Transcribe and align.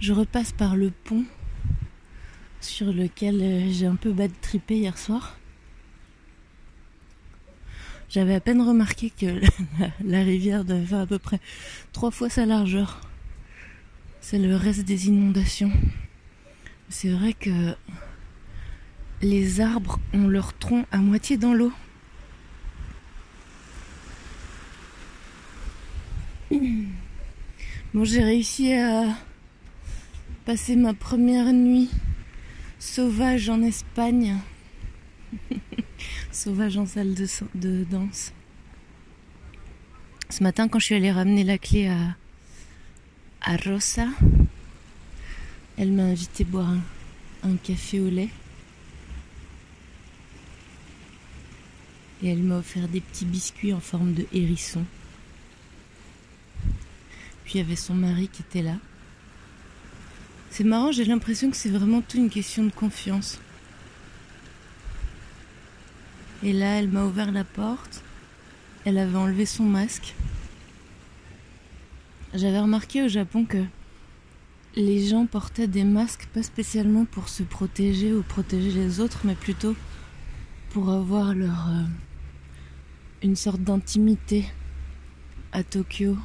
je 0.00 0.12
repasse 0.12 0.52
par 0.52 0.76
le 0.76 0.90
pont 0.90 1.24
sur 2.60 2.92
lequel 2.92 3.40
euh, 3.40 3.70
j'ai 3.70 3.86
un 3.86 3.96
peu 3.96 4.12
bad 4.12 4.30
trippé 4.40 4.76
hier 4.76 4.98
soir. 4.98 5.38
J'avais 8.08 8.34
à 8.34 8.40
peine 8.40 8.62
remarqué 8.62 9.10
que 9.10 9.40
la 10.04 10.22
rivière 10.22 10.64
devait 10.64 10.96
à 10.96 11.06
peu 11.06 11.18
près 11.18 11.40
trois 11.92 12.10
fois 12.10 12.28
sa 12.28 12.46
largeur. 12.46 13.00
C'est 14.20 14.38
le 14.38 14.56
reste 14.56 14.84
des 14.84 15.08
inondations. 15.08 15.72
C'est 16.88 17.10
vrai 17.10 17.32
que 17.32 17.74
les 19.22 19.60
arbres 19.60 19.98
ont 20.12 20.28
leur 20.28 20.56
tronc 20.56 20.84
à 20.92 20.98
moitié 20.98 21.36
dans 21.36 21.54
l'eau. 21.54 21.72
Bon, 27.92 28.04
j'ai 28.04 28.22
réussi 28.22 28.72
à 28.74 29.16
passer 30.46 30.76
ma 30.76 30.94
première 30.94 31.52
nuit 31.52 31.90
sauvage 32.78 33.48
en 33.48 33.62
Espagne. 33.62 34.36
sauvage 36.30 36.76
en 36.76 36.86
salle 36.86 37.14
de, 37.14 37.26
de, 37.56 37.82
danse. 37.82 38.32
Ce 40.30 40.44
matin, 40.44 40.68
quand 40.68 40.78
je 40.78 40.84
suis 40.84 40.94
allée 40.94 41.10
ramener 41.10 41.42
la 41.42 41.58
clé 41.58 41.88
à, 41.88 42.16
à 43.42 43.56
Rosa, 43.56 44.06
elle 45.78 45.90
m'a 45.90 46.04
invité 46.04 46.44
boire 46.44 46.70
un, 46.70 47.50
un 47.50 47.56
café 47.56 47.98
au 47.98 48.08
lait. 48.08 48.30
Et 52.22 52.28
elle 52.28 52.44
m'a 52.44 52.58
offert 52.58 52.86
des 52.86 53.00
petits 53.00 53.24
biscuits 53.24 53.72
en 53.72 53.80
forme 53.80 54.14
de 54.14 54.26
hérisson. 54.32 54.84
Puis 57.44 57.54
il 57.54 57.58
y 57.58 57.60
avait 57.64 57.74
son 57.74 57.94
mari 57.94 58.28
qui 58.28 58.42
était 58.42 58.62
là. 58.62 58.76
C'est 60.56 60.64
marrant, 60.64 60.90
j'ai 60.90 61.04
l'impression 61.04 61.50
que 61.50 61.56
c'est 61.58 61.68
vraiment 61.68 62.00
tout 62.00 62.16
une 62.16 62.30
question 62.30 62.64
de 62.64 62.72
confiance. 62.72 63.38
Et 66.42 66.54
là, 66.54 66.78
elle 66.78 66.88
m'a 66.88 67.04
ouvert 67.04 67.30
la 67.30 67.44
porte. 67.44 68.02
Elle 68.86 68.96
avait 68.96 69.18
enlevé 69.18 69.44
son 69.44 69.64
masque. 69.64 70.14
J'avais 72.32 72.58
remarqué 72.58 73.02
au 73.02 73.08
Japon 73.08 73.44
que 73.44 73.62
les 74.76 75.06
gens 75.06 75.26
portaient 75.26 75.66
des 75.66 75.84
masques 75.84 76.26
pas 76.32 76.42
spécialement 76.42 77.04
pour 77.04 77.28
se 77.28 77.42
protéger 77.42 78.14
ou 78.14 78.22
protéger 78.22 78.70
les 78.70 78.98
autres, 78.98 79.20
mais 79.24 79.34
plutôt 79.34 79.76
pour 80.70 80.88
avoir 80.88 81.34
leur 81.34 81.68
euh, 81.68 81.82
une 83.22 83.36
sorte 83.36 83.60
d'intimité 83.60 84.46
à 85.52 85.62
Tokyo 85.62 86.16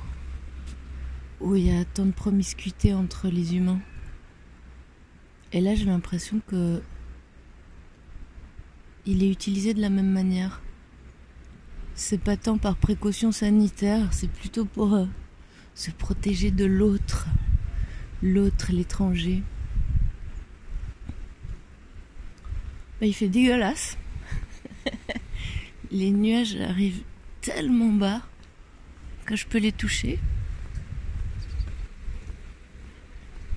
où 1.42 1.58
il 1.58 1.66
y 1.66 1.78
a 1.78 1.84
tant 1.84 2.06
de 2.06 2.12
promiscuité 2.12 2.94
entre 2.94 3.28
les 3.28 3.58
humains. 3.58 3.82
Et 5.54 5.62
là, 5.62 5.76
j'ai 5.76 5.86
l'impression 5.86 6.42
que 6.48 6.82
il 9.06 9.24
est 9.24 9.30
utilisé 9.30 9.74
de 9.74 9.82
la 9.82 9.90
même 9.90 10.12
manière. 10.12 10.62
C'est 11.96 12.22
pas 12.22 12.38
tant 12.38 12.58
par 12.58 12.78
précaution 12.78 13.32
sanitaire, 13.32 14.14
c'est 14.14 14.30
plutôt 14.30 14.66
pour 14.66 14.94
euh, 14.94 15.06
se 15.76 15.92
protéger 15.92 16.52
de 16.52 16.66
l'autre, 16.66 17.28
l'autre, 18.22 18.72
l'étranger. 18.72 19.44
Bah, 23.00 23.08
il 23.08 23.14
fait 23.14 23.28
dégueulasse. 23.28 23.98
les 25.92 26.12
nuages 26.12 26.56
arrivent 26.56 27.04
tellement 27.42 27.92
bas 27.92 28.22
que 29.26 29.36
je 29.36 29.48
peux 29.48 29.58
les 29.58 29.72
toucher. 29.72 30.20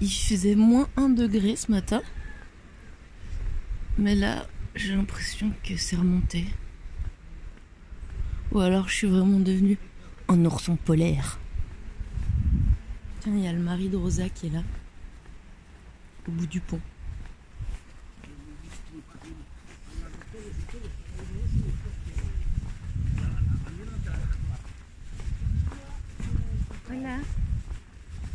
Il 0.00 0.10
faisait 0.10 0.54
moins 0.54 0.88
1 0.96 1.10
degré 1.10 1.56
ce 1.56 1.70
matin. 1.70 2.02
Mais 3.96 4.14
là, 4.14 4.46
j'ai 4.74 4.94
l'impression 4.94 5.52
que 5.62 5.76
c'est 5.76 5.96
remonté. 5.96 6.46
Ou 8.52 8.60
alors 8.60 8.88
je 8.88 8.94
suis 8.94 9.06
vraiment 9.06 9.38
devenue 9.38 9.78
un 10.28 10.44
ourson 10.44 10.76
polaire. 10.76 11.38
Tiens, 13.20 13.34
il 13.36 13.44
y 13.44 13.48
a 13.48 13.52
le 13.52 13.60
mari 13.60 13.88
de 13.88 13.96
Rosa 13.96 14.28
qui 14.28 14.48
est 14.48 14.50
là. 14.50 14.62
Au 16.28 16.32
bout 16.32 16.46
du 16.46 16.60
pont. 16.60 16.80
Hola. 26.90 27.18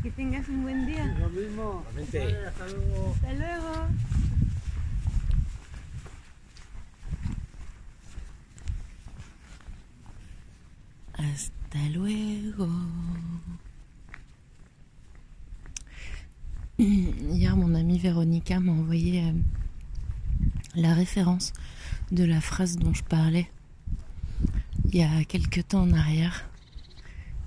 Que 0.03 0.09
tengas 0.19 0.50
un 0.50 0.63
buen 0.63 0.85
día. 0.85 1.06
Lo 1.18 1.30
mismo. 1.30 1.81
Igualmente. 1.91 2.35
Hasta 2.46 2.68
luego. 2.68 3.16
Hasta 3.16 3.34
luego. 3.34 3.72
Hasta 11.13 11.90
luego. 11.94 12.69
Hier, 16.78 17.56
mon 17.56 17.75
amie 17.75 17.97
Véronica 17.97 18.59
m'a 18.59 18.74
envoyé 18.74 19.24
euh, 19.24 19.31
la 20.75 20.94
référence 20.96 21.53
de 22.12 22.25
la 22.25 22.41
phrase 22.41 22.78
dont 22.78 22.94
je 22.94 23.03
parlais 23.03 23.50
il 24.84 24.96
y 24.96 25.01
a 25.01 25.24
quelque 25.24 25.62
temps 25.62 25.84
en 25.84 25.94
arrière. 25.94 26.50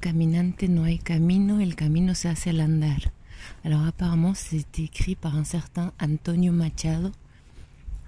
Caminante 0.02 0.66
no 0.68 0.82
hay 0.82 0.98
camino, 0.98 1.60
el 1.60 1.76
camino 1.76 2.16
se 2.16 2.28
hace 2.28 2.50
al 2.50 2.60
andar. 2.60 3.12
Alors 3.62 3.86
apparemment, 3.86 4.34
c'est 4.34 4.80
écrit 4.80 5.14
par 5.14 5.36
un 5.36 5.44
certain 5.44 5.92
Antonio 6.00 6.52
Machado 6.52 7.12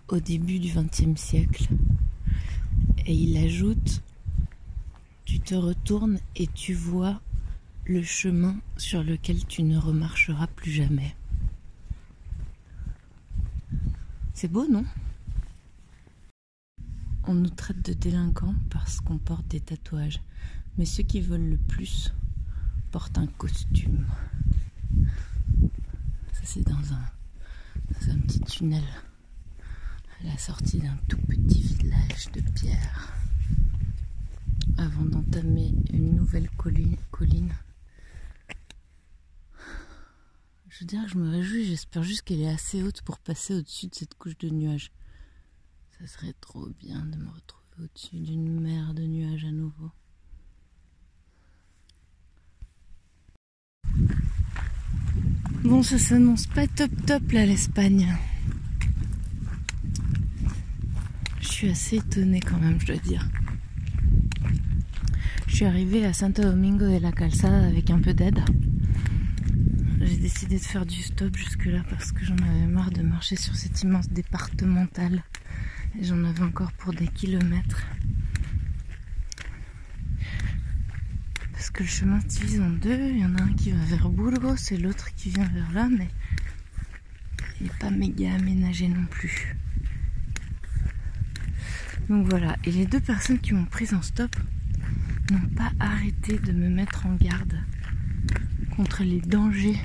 au 0.08 0.18
début 0.18 0.58
du 0.58 0.72
XXe 0.72 1.14
siècle. 1.14 1.68
Et 3.06 3.14
il 3.14 3.36
ajoute, 3.36 4.02
tu 5.24 5.38
te 5.38 5.54
retournes 5.54 6.18
et 6.34 6.48
tu 6.48 6.74
vois 6.74 7.20
le 7.84 8.02
chemin 8.02 8.56
sur 8.76 9.04
lequel 9.04 9.46
tu 9.46 9.62
ne 9.62 9.78
remarcheras 9.78 10.48
plus 10.48 10.72
jamais. 10.72 11.14
C'est 14.32 14.50
beau, 14.50 14.66
non? 14.66 14.84
On 17.28 17.34
nous 17.34 17.50
traite 17.50 17.84
de 17.84 17.92
délinquants 17.92 18.56
parce 18.68 19.00
qu'on 19.00 19.18
porte 19.18 19.46
des 19.46 19.60
tatouages. 19.60 20.20
Mais 20.76 20.84
ceux 20.84 21.02
qui 21.02 21.20
veulent 21.20 21.50
le 21.50 21.58
plus 21.58 22.12
portent 22.90 23.18
un 23.18 23.26
costume. 23.26 24.06
Ça, 26.32 26.40
c'est 26.44 26.66
dans 26.66 26.92
un, 26.92 28.18
petit 28.26 28.40
tunnel 28.40 28.84
à 30.20 30.26
la 30.26 30.38
sortie 30.38 30.78
d'un 30.78 30.96
tout 31.08 31.18
petit 31.18 31.62
village 31.62 32.30
de 32.32 32.40
pierre 32.40 33.12
avant 34.76 35.04
d'entamer 35.04 35.74
une 35.92 36.16
nouvelle 36.16 36.48
colline. 36.50 36.96
colline. 37.10 37.52
Je 40.68 40.80
veux 40.80 40.86
dire 40.86 41.04
que 41.04 41.10
je 41.10 41.18
me 41.18 41.30
réjouis, 41.30 41.66
j'espère 41.66 42.02
juste 42.02 42.22
qu'elle 42.22 42.40
est 42.40 42.48
assez 42.48 42.82
haute 42.82 43.02
pour 43.02 43.18
passer 43.18 43.54
au-dessus 43.54 43.86
de 43.86 43.94
cette 43.94 44.14
couche 44.14 44.36
de 44.38 44.48
nuages. 44.48 44.90
Ça 45.98 46.06
serait 46.06 46.34
trop 46.40 46.68
bien 46.80 47.04
de 47.06 47.16
me 47.16 47.28
retrouver 47.28 47.84
au-dessus 47.84 48.18
d'une 48.18 48.60
mer 48.60 48.92
de 48.94 49.02
nuages 49.02 49.44
à 49.44 49.52
nouveau. 49.52 49.90
Bon, 55.64 55.82
ça 55.82 55.98
s'annonce 55.98 56.46
pas 56.46 56.66
top 56.66 56.90
top 57.06 57.32
là 57.32 57.46
l'Espagne. 57.46 58.14
Je 61.40 61.48
suis 61.48 61.70
assez 61.70 61.96
étonnée 61.96 62.40
quand 62.40 62.58
même, 62.58 62.78
je 62.78 62.86
dois 62.88 62.96
dire. 62.96 63.26
Je 65.46 65.56
suis 65.56 65.64
arrivée 65.64 66.04
à 66.04 66.12
Santo 66.12 66.42
Domingo 66.42 66.84
de 66.86 66.98
la 66.98 67.12
Calzada 67.12 67.64
avec 67.66 67.88
un 67.88 67.98
peu 67.98 68.12
d'aide. 68.12 68.40
J'ai 70.02 70.18
décidé 70.18 70.58
de 70.58 70.62
faire 70.62 70.84
du 70.84 71.00
stop 71.00 71.34
jusque 71.34 71.64
là 71.64 71.82
parce 71.88 72.12
que 72.12 72.26
j'en 72.26 72.36
avais 72.36 72.66
marre 72.66 72.90
de 72.90 73.00
marcher 73.00 73.36
sur 73.36 73.56
cette 73.56 73.82
immense 73.82 74.10
départementale. 74.10 75.24
Et 75.98 76.04
j'en 76.04 76.22
avais 76.24 76.42
encore 76.42 76.72
pour 76.72 76.92
des 76.92 77.08
kilomètres. 77.08 77.86
Que 81.74 81.82
le 81.82 81.88
chemin 81.88 82.20
se 82.20 82.26
divise 82.38 82.60
en 82.60 82.70
deux. 82.70 83.10
Il 83.10 83.18
y 83.18 83.24
en 83.24 83.34
a 83.34 83.42
un 83.42 83.52
qui 83.52 83.72
va 83.72 83.84
vers 83.84 84.08
Burgos 84.08 84.70
et 84.70 84.76
l'autre 84.76 85.12
qui 85.16 85.30
vient 85.30 85.48
vers 85.48 85.72
là, 85.72 85.88
mais 85.90 86.08
il 87.60 87.66
n'est 87.66 87.72
pas 87.80 87.90
méga 87.90 88.32
aménagé 88.34 88.88
non 88.88 89.04
plus. 89.10 89.56
Donc 92.08 92.28
voilà. 92.28 92.56
Et 92.64 92.70
les 92.70 92.86
deux 92.86 93.00
personnes 93.00 93.40
qui 93.40 93.54
m'ont 93.54 93.64
prise 93.64 93.92
en 93.92 94.02
stop 94.02 94.34
n'ont 95.32 95.48
pas 95.56 95.72
arrêté 95.80 96.38
de 96.38 96.52
me 96.52 96.68
mettre 96.68 97.06
en 97.06 97.14
garde 97.16 97.58
contre 98.76 99.02
les 99.02 99.20
dangers 99.20 99.78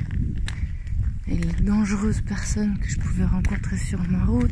et 1.28 1.38
les 1.38 1.64
dangereuses 1.64 2.22
personnes 2.22 2.78
que 2.78 2.90
je 2.90 2.98
pouvais 2.98 3.26
rencontrer 3.26 3.78
sur 3.78 4.00
ma 4.10 4.26
route. 4.26 4.52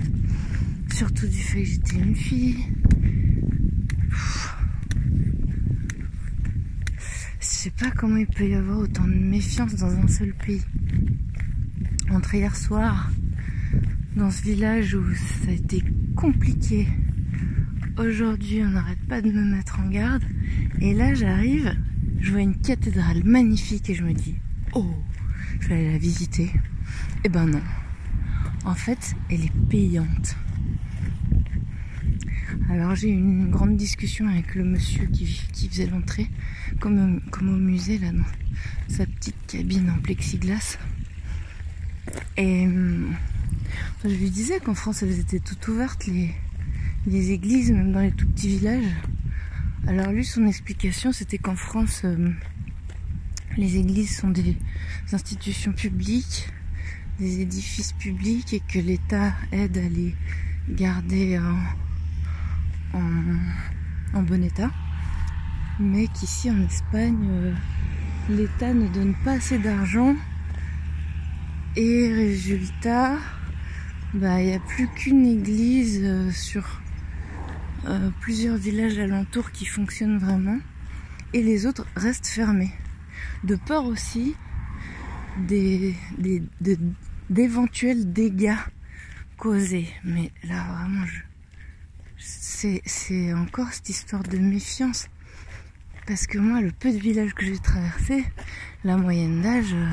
Surtout 0.91 1.27
du 1.27 1.37
fait 1.37 1.61
que 1.61 1.69
j'étais 1.69 1.97
une 1.97 2.15
fille. 2.15 2.65
Je 7.39 7.46
sais 7.57 7.71
pas 7.71 7.89
comment 7.89 8.17
il 8.17 8.27
peut 8.27 8.47
y 8.47 8.53
avoir 8.53 8.77
autant 8.77 9.07
de 9.07 9.15
méfiance 9.15 9.73
dans 9.73 9.89
un 9.89 10.07
seul 10.07 10.31
pays. 10.31 10.61
entre 12.11 12.35
hier 12.35 12.55
soir 12.55 13.09
dans 14.15 14.29
ce 14.29 14.43
village 14.43 14.93
où 14.93 15.03
ça 15.15 15.49
a 15.49 15.53
été 15.53 15.83
compliqué. 16.15 16.87
Aujourd'hui, 17.97 18.61
on 18.63 18.69
n'arrête 18.69 19.01
pas 19.09 19.23
de 19.23 19.31
me 19.31 19.43
mettre 19.43 19.79
en 19.79 19.89
garde. 19.89 20.23
Et 20.81 20.93
là, 20.93 21.15
j'arrive, 21.15 21.75
je 22.19 22.31
vois 22.31 22.41
une 22.41 22.59
cathédrale 22.59 23.23
magnifique 23.23 23.89
et 23.89 23.95
je 23.95 24.03
me 24.03 24.13
dis, 24.13 24.35
oh, 24.73 24.93
je 25.59 25.69
vais 25.69 25.75
aller 25.75 25.91
la 25.93 25.97
visiter. 25.97 26.51
Eh 27.23 27.29
ben 27.29 27.47
non. 27.47 27.61
En 28.65 28.75
fait, 28.75 29.15
elle 29.31 29.45
est 29.45 29.67
payante. 29.67 30.35
Alors 32.69 32.93
j'ai 32.93 33.09
eu 33.09 33.13
une 33.13 33.49
grande 33.49 33.77
discussion 33.77 34.27
avec 34.27 34.53
le 34.53 34.63
monsieur 34.63 35.07
qui 35.07 35.67
faisait 35.69 35.87
l'entrée, 35.87 36.29
comme, 36.79 37.21
au 37.41 37.43
musée 37.43 37.97
là, 37.97 38.11
dans 38.11 38.23
sa 38.87 39.05
petite 39.05 39.35
cabine 39.47 39.89
en 39.89 40.01
plexiglas. 40.01 40.77
Et 42.37 42.65
hum, 42.65 43.13
je 44.03 44.09
lui 44.09 44.29
disais 44.29 44.59
qu'en 44.59 44.75
France 44.75 45.03
elles 45.03 45.19
étaient 45.19 45.39
toutes 45.39 45.67
ouvertes 45.67 46.07
les, 46.07 47.31
églises, 47.31 47.71
même 47.71 47.91
dans 47.91 48.01
les 48.01 48.11
tout 48.11 48.27
petits 48.27 48.49
villages. 48.49 48.93
Alors 49.87 50.11
lui 50.11 50.25
son 50.25 50.45
explication 50.47 51.11
c'était 51.11 51.37
qu'en 51.37 51.55
France 51.55 52.03
hum, 52.03 52.35
les 53.57 53.77
églises 53.77 54.17
sont 54.17 54.29
des 54.29 54.55
institutions 55.11 55.73
publiques, 55.73 56.49
des 57.19 57.41
édifices 57.41 57.93
publics 57.93 58.53
et 58.53 58.59
que 58.59 58.79
l'État 58.79 59.33
aide 59.51 59.77
à 59.77 59.89
les 59.89 60.15
garder 60.69 61.39
en, 62.93 64.21
bon 64.21 64.43
état. 64.43 64.71
Mais 65.79 66.07
qu'ici 66.07 66.49
en 66.49 66.59
Espagne, 66.63 67.29
euh, 67.29 67.53
l'État 68.29 68.73
ne 68.73 68.87
donne 68.87 69.13
pas 69.23 69.33
assez 69.33 69.59
d'argent. 69.59 70.15
Et 71.75 72.11
résultat, 72.11 73.19
bah, 74.15 74.41
il 74.41 74.47
n'y 74.47 74.55
a 74.55 74.59
plus 74.59 74.87
qu'une 74.87 75.27
église 75.27 76.01
euh, 76.03 76.31
sur 76.31 76.81
euh, 77.85 78.09
plusieurs 78.21 78.57
villages 78.57 78.97
alentours 78.97 79.51
qui 79.51 79.65
fonctionnent 79.65 80.17
vraiment. 80.17 80.57
Et 81.33 81.43
les 81.43 81.67
autres 81.67 81.85
restent 81.95 82.25
fermés. 82.25 82.73
De 83.43 83.55
peur 83.55 83.85
aussi 83.85 84.35
des, 85.47 85.93
d'éventuels 87.29 88.11
dégâts 88.11 88.57
causés. 89.37 89.89
Mais 90.03 90.31
là, 90.43 90.63
vraiment, 90.71 91.05
je, 91.05 91.19
c'est 92.17 93.33
encore 93.33 93.71
cette 93.71 93.89
histoire 93.89 94.23
de 94.23 94.37
méfiance. 94.39 95.07
Parce 96.07 96.25
que 96.25 96.37
moi, 96.37 96.61
le 96.61 96.71
peu 96.71 96.93
de 96.93 96.97
villages 96.97 97.33
que 97.33 97.45
j'ai 97.45 97.57
traversé, 97.59 98.23
la 98.85 98.95
moyenne 98.95 99.41
d'âge, 99.41 99.73
euh, 99.73 99.89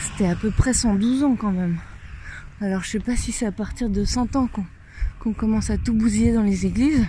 c'était 0.00 0.30
à 0.30 0.34
peu 0.34 0.50
près 0.50 0.72
112 0.72 1.24
ans 1.24 1.36
quand 1.36 1.52
même. 1.52 1.78
Alors 2.62 2.82
je 2.82 2.88
sais 2.88 3.00
pas 3.00 3.16
si 3.16 3.32
c'est 3.32 3.44
à 3.44 3.52
partir 3.52 3.90
de 3.90 4.02
100 4.06 4.34
ans 4.36 4.48
qu'on 5.18 5.34
commence 5.34 5.68
à 5.68 5.76
tout 5.76 5.92
bousiller 5.92 6.32
dans 6.32 6.42
les 6.42 6.64
églises. 6.64 7.06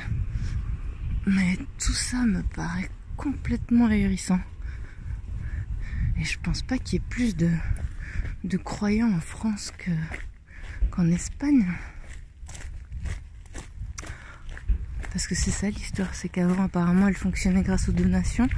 Mais 1.26 1.58
tout 1.80 1.94
ça 1.94 2.26
me 2.26 2.42
paraît 2.42 2.90
complètement 3.16 3.86
ahurissant. 3.86 4.42
Et 6.20 6.26
je 6.26 6.38
pense 6.44 6.64
pas 6.64 6.78
qu'il 6.78 7.00
y 7.00 7.02
ait 7.02 7.10
plus 7.10 7.38
de, 7.38 7.50
de 8.44 8.58
croyants 8.58 9.14
en 9.14 9.22
France 9.22 9.72
qu'en 10.92 11.08
Espagne. 11.08 11.66
Parce 15.16 15.28
que 15.28 15.36
c'est 15.36 15.50
ça 15.50 15.70
l'histoire, 15.70 16.14
c'est 16.14 16.28
qu'avant 16.28 16.62
apparemment 16.66 17.08
elle 17.08 17.16
fonctionnait 17.16 17.62
grâce 17.62 17.88
aux 17.88 17.94
donations 17.94 18.50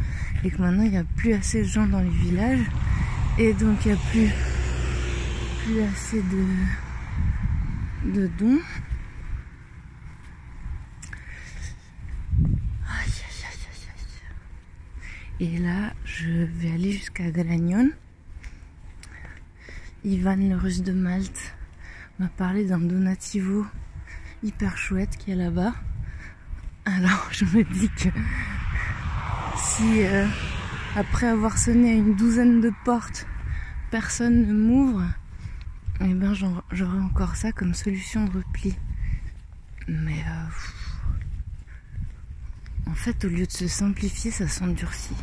et 0.44 0.50
que 0.50 0.57
maintenant 0.57 0.81
il 0.81 0.89
n'y 0.89 0.98
a 0.98 1.04
plus 1.04 1.33
assez 1.33 1.59
de 1.59 1.68
gens 1.68 1.86
dans 1.86 2.00
les 2.00 2.09
villages 2.09 2.65
et 3.38 3.54
donc 3.54 3.86
il 3.86 3.92
n'y 3.92 3.94
a 3.94 4.01
plus, 4.09 4.31
plus 5.63 5.81
assez 5.83 6.19
de, 6.24 8.12
de 8.12 8.27
dons. 8.39 8.57
Et 15.39 15.59
là, 15.59 15.94
je 16.06 16.27
vais 16.27 16.71
aller 16.71 16.92
jusqu'à 16.92 17.30
Galagnon. 17.30 17.92
Ivan, 20.04 20.38
le 20.38 20.56
russe 20.56 20.81
de 20.81 20.92
Malte, 20.92 21.54
m'a 22.18 22.30
parlé 22.30 22.65
d'un 22.65 22.80
donativo 22.80 23.63
hyper 24.42 24.75
chouette 24.75 25.15
qui 25.18 25.30
est 25.30 25.36
là-bas. 25.36 25.75
Alors 26.88 27.28
je 27.31 27.44
me 27.44 27.63
dis 27.63 27.89
que 27.89 28.07
si 29.57 30.06
euh, 30.06 30.25
après 30.95 31.28
avoir 31.28 31.57
sonné 31.57 31.92
à 31.92 31.94
une 31.95 32.16
douzaine 32.16 32.62
de 32.62 32.72
portes, 32.86 33.28
personne 33.92 34.48
ne 34.48 34.54
m'ouvre, 34.54 35.04
eh 36.00 36.13
ben 36.13 36.34
j'aurai 36.34 37.00
encore 37.00 37.36
ça 37.36 37.51
comme 37.51 37.74
solution 37.74 38.24
de 38.24 38.38
repli. 38.38 38.74
Mais 39.89 40.24
euh, 40.28 40.45
en 42.90 42.95
fait, 42.95 43.25
au 43.25 43.28
lieu 43.28 43.45
de 43.45 43.51
se 43.51 43.68
simplifier, 43.68 44.31
ça 44.31 44.48
s'endurcit. 44.48 45.18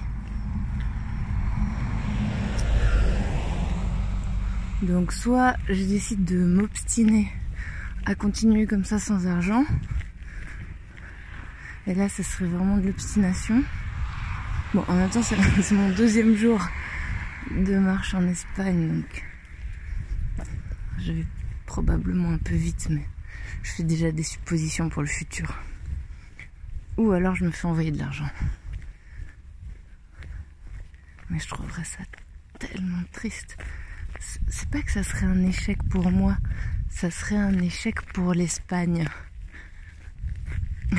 Donc 4.83 5.15
soit 5.15 5.57
je 5.71 5.83
décide 5.83 6.27
de 6.27 6.45
m'obstiner 6.45 7.33
à 8.05 8.15
continuer 8.15 8.67
comme 8.67 8.85
ça 8.85 8.99
sans 8.99 9.27
argent, 9.27 9.65
et 11.87 11.95
là, 11.95 12.09
ce 12.09 12.23
serait 12.23 12.47
vraiment 12.47 12.79
de 12.79 12.87
l'obstination. 12.87 13.63
Bon, 14.73 14.85
en 14.89 14.95
même 14.95 15.11
temps, 15.11 15.23
c'est 15.63 15.75
mon 15.75 15.91
deuxième 15.91 16.35
jour 16.35 16.61
de 17.51 17.79
marche 17.79 18.15
en 18.15 18.27
Espagne, 18.27 18.89
donc 18.89 19.25
je 20.99 21.13
vais 21.13 21.27
probablement 21.67 22.31
un 22.31 22.39
peu 22.39 22.55
vite, 22.55 22.89
mais 22.89 23.07
je 23.63 23.73
fais 23.73 23.83
déjà 23.83 24.11
des 24.11 24.23
suppositions 24.23 24.89
pour 24.89 25.03
le 25.03 25.09
futur. 25.09 25.55
Ou 26.97 27.13
alors 27.13 27.35
je 27.35 27.45
me 27.45 27.51
fais 27.51 27.67
envoyer 27.67 27.91
de 27.91 27.99
l'argent. 27.99 28.29
Mais 31.31 31.39
je 31.39 31.49
trouverais 31.49 31.85
ça 31.85 32.03
tellement 32.59 33.03
triste. 33.13 33.57
C'est 34.49 34.71
pas 34.71 34.81
que 34.81 34.93
ça 34.93 35.03
serait 35.03 35.27
un 35.27 35.43
échec 35.43 35.83
pour 35.91 36.11
moi, 36.11 36.37
ça 36.89 37.11
serait 37.11 37.37
un 37.37 37.59
échec 37.59 38.01
pour 38.13 38.33
l'Espagne 38.33 39.07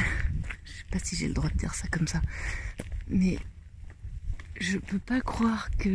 si 1.03 1.15
j'ai 1.15 1.27
le 1.27 1.33
droit 1.33 1.49
de 1.49 1.57
dire 1.57 1.73
ça 1.73 1.87
comme 1.87 2.07
ça. 2.07 2.21
Mais 3.09 3.37
je 4.59 4.77
peux 4.77 4.99
pas 4.99 5.21
croire 5.21 5.69
que 5.77 5.89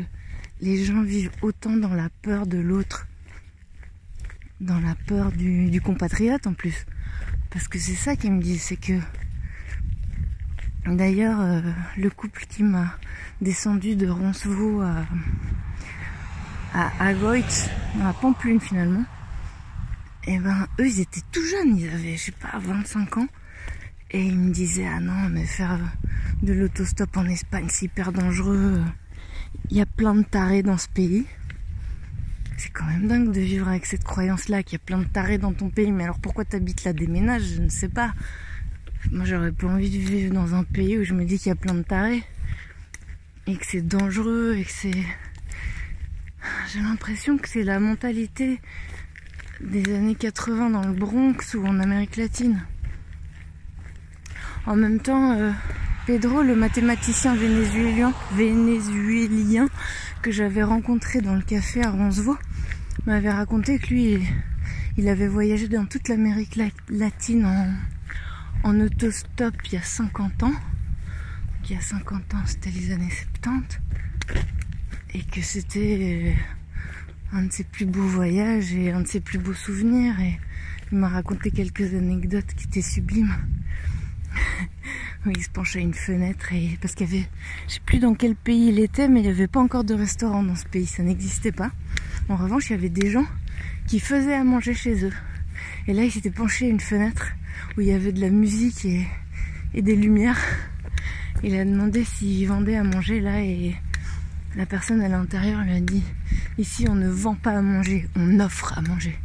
les 0.60 0.84
gens 0.84 1.02
vivent 1.02 1.30
autant 1.42 1.76
dans 1.76 1.94
la 1.94 2.08
peur 2.22 2.46
de 2.46 2.58
l'autre. 2.58 3.06
Dans 4.60 4.80
la 4.80 4.94
peur 4.94 5.32
du, 5.32 5.80
compatriote 5.80 6.46
en 6.46 6.52
plus. 6.52 6.84
Parce 7.50 7.66
que 7.66 7.78
c'est 7.78 7.94
ça 7.94 8.14
qu'ils 8.16 8.32
me 8.32 8.42
disent, 8.42 8.62
c'est 8.62 8.76
que 8.76 9.00
D'ailleurs, 10.86 11.40
euh, 11.40 11.60
le 11.98 12.08
couple 12.08 12.46
qui 12.48 12.62
m'a 12.62 12.96
descendu 13.40 13.96
de 13.96 14.08
Roncevaux 14.08 14.80
à, 14.80 15.04
à, 16.72 17.04
à 17.04 17.14
Goit, 17.14 17.36
à 18.02 18.14
finalement, 18.60 19.04
et 20.26 20.34
eh 20.34 20.38
ben 20.38 20.66
eux 20.78 20.86
ils 20.86 21.00
étaient 21.00 21.22
tout 21.32 21.44
jeunes, 21.44 21.76
ils 21.76 21.88
avaient 21.88 22.16
je 22.16 22.24
sais 22.24 22.32
pas 22.32 22.58
25 22.58 23.18
ans, 23.18 23.26
et 24.12 24.24
il 24.24 24.36
me 24.36 24.52
disait, 24.52 24.86
ah 24.86 25.00
non, 25.00 25.28
mais 25.30 25.44
faire 25.44 25.78
de 26.42 26.52
l'autostop 26.52 27.16
en 27.16 27.26
Espagne, 27.26 27.66
c'est 27.68 27.86
hyper 27.86 28.12
dangereux. 28.12 28.82
Il 29.70 29.76
y 29.76 29.80
a 29.80 29.86
plein 29.86 30.14
de 30.14 30.22
tarés 30.22 30.62
dans 30.62 30.78
ce 30.78 30.88
pays. 30.88 31.26
C'est 32.56 32.70
quand 32.70 32.86
même 32.86 33.06
dingue 33.06 33.32
de 33.32 33.40
vivre 33.40 33.68
avec 33.68 33.86
cette 33.86 34.04
croyance-là, 34.04 34.62
qu'il 34.62 34.78
y 34.78 34.82
a 34.82 34.84
plein 34.84 34.98
de 34.98 35.04
tarés 35.04 35.38
dans 35.38 35.52
ton 35.52 35.70
pays. 35.70 35.92
Mais 35.92 36.04
alors 36.04 36.18
pourquoi 36.18 36.44
t'habites 36.44 36.82
là? 36.84 36.92
Déménage 36.92 37.42
Je 37.54 37.62
ne 37.62 37.68
sais 37.68 37.88
pas. 37.88 38.12
Moi, 39.12 39.24
j'aurais 39.24 39.52
pas 39.52 39.68
envie 39.68 39.90
de 39.90 39.96
vivre 39.96 40.34
dans 40.34 40.54
un 40.54 40.64
pays 40.64 40.98
où 40.98 41.04
je 41.04 41.14
me 41.14 41.24
dis 41.24 41.38
qu'il 41.38 41.48
y 41.48 41.52
a 41.52 41.56
plein 41.56 41.74
de 41.74 41.82
tarés. 41.82 42.24
Et 43.46 43.56
que 43.56 43.64
c'est 43.64 43.86
dangereux, 43.86 44.56
et 44.58 44.64
que 44.64 44.72
c'est... 44.72 45.04
J'ai 46.72 46.80
l'impression 46.80 47.38
que 47.38 47.48
c'est 47.48 47.62
la 47.62 47.78
mentalité 47.78 48.60
des 49.60 49.94
années 49.94 50.14
80 50.14 50.70
dans 50.70 50.84
le 50.84 50.94
Bronx 50.94 51.54
ou 51.54 51.64
en 51.66 51.78
Amérique 51.78 52.16
latine. 52.16 52.60
En 54.66 54.76
même 54.76 55.00
temps, 55.00 55.32
euh, 55.32 55.52
Pedro, 56.06 56.42
le 56.42 56.54
mathématicien 56.54 57.34
vénézuélien, 57.34 58.12
que 60.22 60.30
j'avais 60.30 60.62
rencontré 60.62 61.22
dans 61.22 61.34
le 61.34 61.40
café 61.40 61.82
à 61.82 61.90
Roncevaux, 61.90 62.36
m'avait 63.06 63.30
raconté 63.30 63.78
que 63.78 63.86
lui, 63.86 64.18
il 64.98 65.08
avait 65.08 65.28
voyagé 65.28 65.66
dans 65.66 65.86
toute 65.86 66.08
l'Amérique 66.08 66.58
latine 66.90 67.46
en, 67.46 67.74
en, 68.64 68.80
autostop 68.80 69.54
il 69.66 69.74
y 69.74 69.76
a 69.78 69.82
50 69.82 70.42
ans. 70.42 70.52
Il 71.64 71.72
y 71.72 71.78
a 71.78 71.80
50 71.80 72.34
ans, 72.34 72.42
c'était 72.44 72.70
les 72.70 72.92
années 72.92 73.10
70. 73.42 73.80
Et 75.14 75.22
que 75.22 75.40
c'était 75.40 76.34
euh, 77.32 77.36
un 77.36 77.44
de 77.44 77.52
ses 77.52 77.64
plus 77.64 77.86
beaux 77.86 78.02
voyages 78.02 78.74
et 78.74 78.92
un 78.92 79.00
de 79.00 79.06
ses 79.06 79.20
plus 79.20 79.38
beaux 79.38 79.54
souvenirs. 79.54 80.20
Et 80.20 80.38
il 80.92 80.98
m'a 80.98 81.08
raconté 81.08 81.50
quelques 81.50 81.94
anecdotes 81.94 82.52
qui 82.54 82.66
étaient 82.66 82.82
sublimes. 82.82 83.34
il 85.26 85.42
se 85.42 85.50
penchait 85.50 85.80
à 85.80 85.82
une 85.82 85.94
fenêtre 85.94 86.52
et 86.52 86.78
parce 86.80 86.94
qu'il 86.94 87.08
y 87.08 87.16
avait, 87.16 87.28
je 87.68 87.74
sais 87.74 87.80
plus 87.84 87.98
dans 87.98 88.14
quel 88.14 88.34
pays 88.34 88.68
il 88.68 88.78
était, 88.78 89.08
mais 89.08 89.20
il 89.20 89.24
n'y 89.24 89.28
avait 89.28 89.48
pas 89.48 89.60
encore 89.60 89.84
de 89.84 89.94
restaurant 89.94 90.42
dans 90.42 90.56
ce 90.56 90.66
pays, 90.66 90.86
ça 90.86 91.02
n'existait 91.02 91.52
pas. 91.52 91.70
En 92.28 92.36
revanche, 92.36 92.70
il 92.70 92.72
y 92.72 92.76
avait 92.76 92.88
des 92.88 93.10
gens 93.10 93.26
qui 93.86 94.00
faisaient 94.00 94.34
à 94.34 94.44
manger 94.44 94.74
chez 94.74 95.04
eux. 95.04 95.12
Et 95.86 95.92
là, 95.92 96.04
il 96.04 96.10
s'était 96.10 96.30
penché 96.30 96.66
à 96.66 96.68
une 96.68 96.80
fenêtre 96.80 97.32
où 97.76 97.80
il 97.80 97.88
y 97.88 97.92
avait 97.92 98.12
de 98.12 98.20
la 98.20 98.30
musique 98.30 98.84
et, 98.84 99.06
et 99.74 99.82
des 99.82 99.96
lumières. 99.96 100.40
Il 101.42 101.54
a 101.56 101.64
demandé 101.64 102.04
s'il 102.04 102.46
vendait 102.48 102.76
à 102.76 102.84
manger 102.84 103.20
là 103.20 103.40
et 103.42 103.74
la 104.56 104.66
personne 104.66 105.00
à 105.00 105.08
l'intérieur 105.08 105.62
lui 105.62 105.72
a 105.72 105.80
dit 105.80 106.02
Ici, 106.58 106.86
on 106.88 106.94
ne 106.94 107.08
vend 107.08 107.34
pas 107.34 107.52
à 107.52 107.62
manger, 107.62 108.08
on 108.16 108.40
offre 108.40 108.76
à 108.76 108.82
manger. 108.82 109.18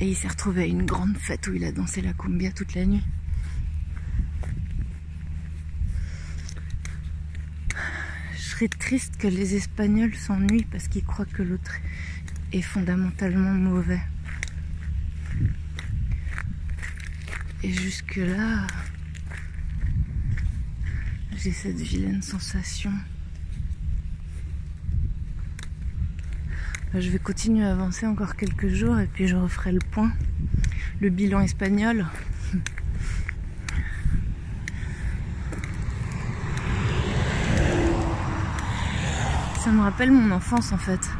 Et 0.00 0.08
il 0.08 0.16
s'est 0.16 0.28
retrouvé 0.28 0.62
à 0.62 0.66
une 0.66 0.84
grande 0.84 1.16
fête 1.16 1.46
où 1.46 1.54
il 1.54 1.64
a 1.64 1.72
dansé 1.72 2.02
la 2.02 2.12
cumbia 2.12 2.50
toute 2.50 2.74
la 2.74 2.84
nuit. 2.84 3.04
Je 8.36 8.45
triste 8.64 9.16
que 9.18 9.28
les 9.28 9.54
Espagnols 9.54 10.14
s'ennuient 10.14 10.66
parce 10.70 10.88
qu'ils 10.88 11.04
croient 11.04 11.26
que 11.26 11.42
l'autre 11.42 11.76
est 12.52 12.62
fondamentalement 12.62 13.52
mauvais. 13.52 14.00
Et 17.62 17.70
jusque-là, 17.70 18.66
j'ai 21.36 21.52
cette 21.52 21.80
vilaine 21.80 22.22
sensation. 22.22 22.92
Je 26.94 27.10
vais 27.10 27.18
continuer 27.18 27.64
à 27.64 27.72
avancer 27.72 28.06
encore 28.06 28.36
quelques 28.36 28.68
jours 28.68 28.98
et 28.98 29.06
puis 29.06 29.28
je 29.28 29.36
referai 29.36 29.72
le 29.72 29.80
point. 29.90 30.12
Le 31.00 31.10
bilan 31.10 31.40
espagnol. 31.40 32.06
Ça 39.66 39.72
me 39.72 39.80
rappelle 39.80 40.12
mon 40.12 40.30
enfance 40.30 40.70
en 40.70 40.78
fait. 40.78 41.10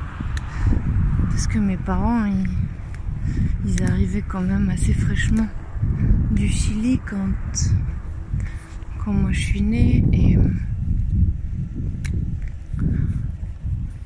Parce 1.31 1.49
que 1.49 1.59
mes 1.59 1.77
parents, 1.77 2.27
ils, 2.27 2.49
ils 3.67 3.83
arrivaient 3.83 4.23
quand 4.23 4.41
même 4.41 4.69
assez 4.69 4.95
fraîchement 4.95 5.49
du 6.31 6.47
Chili 6.47 7.01
quand, 7.05 7.33
quand 9.03 9.13
moi 9.13 9.33
je 9.33 9.41
suis 9.41 9.63
née 9.63 10.05
et 10.13 10.39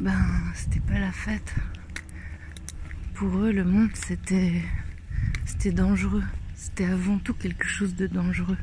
ben 0.00 0.16
c'était 0.54 0.80
pas 0.80 0.99
la 0.99 1.12
fête. 1.12 1.54
Pour 3.12 3.37
eux, 3.40 3.52
le 3.52 3.64
monde 3.64 3.90
c'était 3.92 4.62
c'était 5.44 5.73
dangereux. 5.73 6.25
C'était 6.54 6.87
avant 6.87 7.18
tout 7.18 7.35
quelque 7.35 7.66
chose 7.66 7.94
de 7.94 8.06
dangereux. 8.06 8.56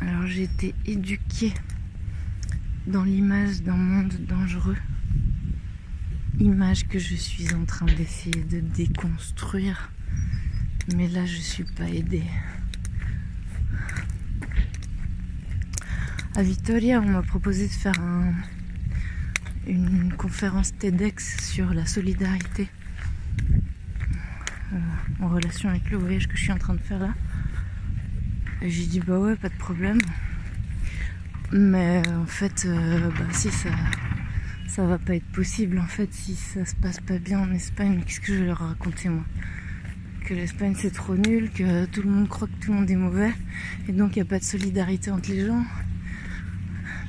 Alors 0.00 0.26
j'ai 0.26 0.42
été 0.42 0.74
éduquée 0.86 1.54
dans 2.86 3.04
l'image 3.04 3.62
d'un 3.62 3.76
monde 3.76 4.14
dangereux. 4.28 4.76
Image 6.38 6.88
que 6.88 6.98
je 6.98 7.14
suis 7.14 7.54
en 7.54 7.64
train 7.64 7.86
d'essayer 7.86 8.42
de 8.44 8.60
déconstruire. 8.60 9.90
Mais 10.96 11.08
là, 11.08 11.26
je 11.26 11.36
suis 11.36 11.64
pas 11.64 11.88
aidée. 11.88 12.24
À 16.34 16.42
Vitoria, 16.42 17.00
on 17.00 17.08
m'a 17.08 17.22
proposé 17.22 17.66
de 17.66 17.72
faire 17.72 18.00
un, 18.00 18.32
une 19.66 20.12
conférence 20.14 20.72
TEDx 20.76 21.52
sur 21.52 21.74
la 21.74 21.84
solidarité 21.86 22.68
euh, 24.72 24.78
en 25.20 25.28
relation 25.28 25.68
avec 25.68 25.90
le 25.90 25.98
voyage 25.98 26.28
que 26.28 26.36
je 26.36 26.42
suis 26.42 26.52
en 26.52 26.58
train 26.58 26.74
de 26.74 26.80
faire 26.80 27.00
là. 27.00 27.14
Et 28.62 28.70
j'ai 28.70 28.86
dit 28.86 29.00
bah 29.00 29.18
ouais, 29.18 29.36
pas 29.36 29.48
de 29.48 29.56
problème. 29.56 29.98
Mais 31.52 32.00
en 32.08 32.26
fait, 32.26 32.64
euh, 32.66 33.10
bah 33.10 33.24
si 33.32 33.50
ça, 33.50 33.70
ça 34.68 34.86
va 34.86 34.98
pas 34.98 35.16
être 35.16 35.26
possible. 35.32 35.80
En 35.80 35.86
fait, 35.86 36.12
si 36.14 36.36
ça 36.36 36.64
se 36.64 36.76
passe 36.76 37.00
pas 37.00 37.18
bien 37.18 37.40
en 37.40 37.50
Espagne, 37.50 38.02
qu'est-ce 38.06 38.20
que 38.20 38.32
je 38.32 38.40
vais 38.40 38.46
leur 38.46 38.58
raconter 38.58 39.08
moi? 39.08 39.24
Que 40.24 40.34
l'Espagne 40.34 40.76
c'est 40.78 40.92
trop 40.92 41.16
nul, 41.16 41.50
que 41.50 41.86
tout 41.86 42.02
le 42.02 42.10
monde 42.10 42.28
croit 42.28 42.46
que 42.46 42.64
tout 42.64 42.70
le 42.70 42.78
monde 42.78 42.90
est 42.90 42.94
mauvais, 42.94 43.32
et 43.88 43.92
donc 43.92 44.14
il 44.14 44.20
n'y 44.20 44.22
a 44.22 44.30
pas 44.30 44.38
de 44.38 44.44
solidarité 44.44 45.10
entre 45.10 45.30
les 45.30 45.44
gens. 45.44 45.64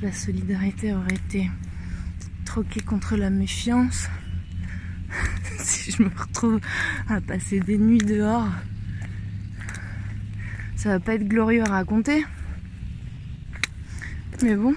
La 0.00 0.10
solidarité 0.10 0.92
aurait 0.92 1.14
été 1.14 1.48
troquée 2.44 2.80
contre 2.80 3.16
la 3.16 3.30
méfiance. 3.30 4.08
si 5.58 5.92
je 5.92 6.02
me 6.02 6.08
retrouve 6.08 6.58
à 7.08 7.20
passer 7.20 7.60
des 7.60 7.78
nuits 7.78 7.98
dehors, 7.98 8.48
ça 10.74 10.88
va 10.88 10.98
pas 10.98 11.14
être 11.14 11.28
glorieux 11.28 11.62
à 11.62 11.70
raconter. 11.70 12.24
Mais 14.42 14.56
bon, 14.56 14.74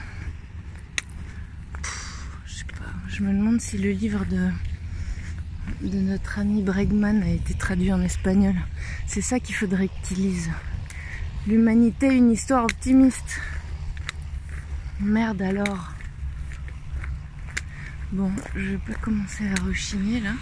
je 2.45 2.53
sais 2.53 2.65
pas, 2.65 2.93
je 3.07 3.23
me 3.23 3.33
demande 3.33 3.59
si 3.59 3.79
le 3.79 3.89
livre 3.89 4.23
de, 4.25 4.51
de 5.81 5.97
notre 5.97 6.37
ami 6.37 6.61
Bregman 6.61 7.23
a 7.23 7.29
été 7.29 7.55
traduit 7.55 7.91
en 7.91 7.99
espagnol. 8.01 8.53
C'est 9.07 9.21
ça 9.21 9.39
qu'il 9.39 9.55
faudrait 9.55 9.89
qu'il 10.03 10.17
lise. 10.17 10.51
L'humanité, 11.47 12.13
une 12.13 12.31
histoire 12.31 12.65
optimiste. 12.65 13.41
Merde 14.99 15.41
alors. 15.41 15.93
Bon, 18.11 18.31
je 18.55 18.75
peux 18.75 18.93
commencer 19.01 19.45
à 19.47 19.63
rechigner 19.63 20.19
là. 20.19 20.33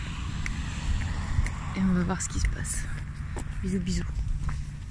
Et 1.78 1.80
on 1.80 1.94
va 1.94 2.04
voir 2.04 2.22
ce 2.22 2.28
qui 2.28 2.42
se 2.42 2.50
passe. 2.50 2.84
Bisous 3.64 3.80
bisous. 3.80 4.23